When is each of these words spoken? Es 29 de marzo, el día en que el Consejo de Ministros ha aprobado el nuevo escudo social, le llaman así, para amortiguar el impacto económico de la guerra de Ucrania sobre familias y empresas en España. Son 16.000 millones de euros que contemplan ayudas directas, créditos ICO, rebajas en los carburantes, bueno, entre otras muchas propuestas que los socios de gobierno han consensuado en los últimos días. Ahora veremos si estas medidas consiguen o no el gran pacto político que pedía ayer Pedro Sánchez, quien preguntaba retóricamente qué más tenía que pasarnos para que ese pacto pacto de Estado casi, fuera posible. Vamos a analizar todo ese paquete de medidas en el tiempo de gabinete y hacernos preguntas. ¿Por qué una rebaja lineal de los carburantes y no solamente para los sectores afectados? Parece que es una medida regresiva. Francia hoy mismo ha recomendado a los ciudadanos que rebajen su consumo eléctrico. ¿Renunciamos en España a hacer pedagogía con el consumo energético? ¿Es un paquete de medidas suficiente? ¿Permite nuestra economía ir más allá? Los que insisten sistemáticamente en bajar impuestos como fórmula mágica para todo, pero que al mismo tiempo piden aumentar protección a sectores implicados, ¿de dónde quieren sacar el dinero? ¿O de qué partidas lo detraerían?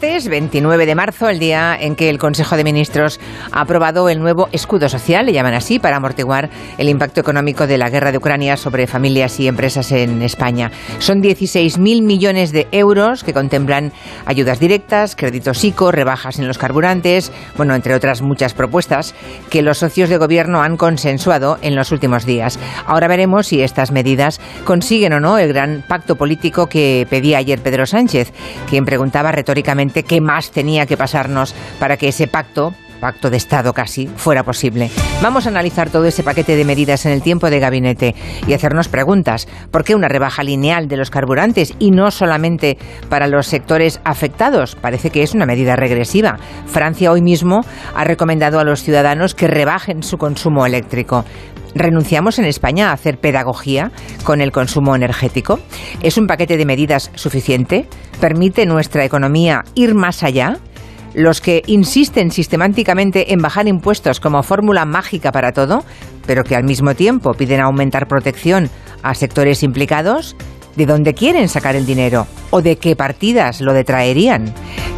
Es 0.00 0.28
29 0.28 0.86
de 0.86 0.94
marzo, 0.94 1.28
el 1.28 1.40
día 1.40 1.76
en 1.76 1.96
que 1.96 2.08
el 2.08 2.20
Consejo 2.20 2.56
de 2.56 2.62
Ministros 2.62 3.18
ha 3.50 3.62
aprobado 3.62 4.08
el 4.08 4.20
nuevo 4.20 4.48
escudo 4.52 4.88
social, 4.88 5.26
le 5.26 5.32
llaman 5.32 5.54
así, 5.54 5.80
para 5.80 5.96
amortiguar 5.96 6.50
el 6.78 6.88
impacto 6.88 7.20
económico 7.20 7.66
de 7.66 7.78
la 7.78 7.90
guerra 7.90 8.12
de 8.12 8.18
Ucrania 8.18 8.56
sobre 8.56 8.86
familias 8.86 9.40
y 9.40 9.48
empresas 9.48 9.90
en 9.90 10.22
España. 10.22 10.70
Son 11.00 11.20
16.000 11.20 12.02
millones 12.02 12.52
de 12.52 12.68
euros 12.70 13.24
que 13.24 13.34
contemplan 13.34 13.92
ayudas 14.24 14.60
directas, 14.60 15.16
créditos 15.16 15.64
ICO, 15.64 15.90
rebajas 15.90 16.38
en 16.38 16.46
los 16.46 16.58
carburantes, 16.58 17.32
bueno, 17.56 17.74
entre 17.74 17.96
otras 17.96 18.22
muchas 18.22 18.54
propuestas 18.54 19.16
que 19.50 19.62
los 19.62 19.78
socios 19.78 20.10
de 20.10 20.18
gobierno 20.18 20.62
han 20.62 20.76
consensuado 20.76 21.58
en 21.60 21.74
los 21.74 21.90
últimos 21.90 22.24
días. 22.24 22.60
Ahora 22.86 23.08
veremos 23.08 23.48
si 23.48 23.62
estas 23.62 23.90
medidas 23.90 24.40
consiguen 24.64 25.14
o 25.14 25.18
no 25.18 25.38
el 25.38 25.52
gran 25.52 25.82
pacto 25.88 26.14
político 26.14 26.68
que 26.68 27.04
pedía 27.10 27.38
ayer 27.38 27.58
Pedro 27.58 27.84
Sánchez, 27.84 28.32
quien 28.68 28.84
preguntaba 28.84 29.32
retóricamente 29.32 29.87
qué 29.90 30.20
más 30.20 30.50
tenía 30.50 30.86
que 30.86 30.96
pasarnos 30.96 31.54
para 31.78 31.96
que 31.96 32.08
ese 32.08 32.26
pacto 32.26 32.74
pacto 32.98 33.30
de 33.30 33.36
Estado 33.36 33.72
casi, 33.72 34.06
fuera 34.06 34.42
posible. 34.42 34.90
Vamos 35.22 35.46
a 35.46 35.50
analizar 35.50 35.90
todo 35.90 36.04
ese 36.04 36.22
paquete 36.22 36.56
de 36.56 36.64
medidas 36.64 37.06
en 37.06 37.12
el 37.12 37.22
tiempo 37.22 37.50
de 37.50 37.60
gabinete 37.60 38.14
y 38.46 38.52
hacernos 38.52 38.88
preguntas. 38.88 39.48
¿Por 39.70 39.84
qué 39.84 39.94
una 39.94 40.08
rebaja 40.08 40.42
lineal 40.42 40.88
de 40.88 40.96
los 40.96 41.10
carburantes 41.10 41.74
y 41.78 41.90
no 41.90 42.10
solamente 42.10 42.78
para 43.08 43.26
los 43.26 43.46
sectores 43.46 44.00
afectados? 44.04 44.76
Parece 44.76 45.10
que 45.10 45.22
es 45.22 45.34
una 45.34 45.46
medida 45.46 45.76
regresiva. 45.76 46.38
Francia 46.66 47.12
hoy 47.12 47.22
mismo 47.22 47.60
ha 47.94 48.04
recomendado 48.04 48.60
a 48.60 48.64
los 48.64 48.82
ciudadanos 48.82 49.34
que 49.34 49.48
rebajen 49.48 50.02
su 50.02 50.18
consumo 50.18 50.66
eléctrico. 50.66 51.24
¿Renunciamos 51.74 52.38
en 52.38 52.46
España 52.46 52.90
a 52.90 52.92
hacer 52.92 53.18
pedagogía 53.18 53.92
con 54.24 54.40
el 54.40 54.52
consumo 54.52 54.96
energético? 54.96 55.60
¿Es 56.02 56.16
un 56.16 56.26
paquete 56.26 56.56
de 56.56 56.64
medidas 56.64 57.10
suficiente? 57.14 57.86
¿Permite 58.20 58.66
nuestra 58.66 59.04
economía 59.04 59.64
ir 59.74 59.94
más 59.94 60.22
allá? 60.22 60.58
Los 61.18 61.40
que 61.40 61.64
insisten 61.66 62.30
sistemáticamente 62.30 63.32
en 63.32 63.42
bajar 63.42 63.66
impuestos 63.66 64.20
como 64.20 64.44
fórmula 64.44 64.84
mágica 64.84 65.32
para 65.32 65.50
todo, 65.50 65.82
pero 66.28 66.44
que 66.44 66.54
al 66.54 66.62
mismo 66.62 66.94
tiempo 66.94 67.34
piden 67.34 67.60
aumentar 67.60 68.06
protección 68.06 68.70
a 69.02 69.16
sectores 69.16 69.64
implicados, 69.64 70.36
¿de 70.76 70.86
dónde 70.86 71.14
quieren 71.14 71.48
sacar 71.48 71.74
el 71.74 71.86
dinero? 71.86 72.28
¿O 72.50 72.62
de 72.62 72.76
qué 72.76 72.94
partidas 72.94 73.60
lo 73.60 73.72
detraerían? 73.72 74.54